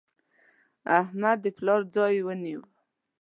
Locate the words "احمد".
0.99-1.37